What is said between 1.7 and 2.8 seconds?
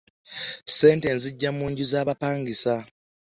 nju zabapangisa.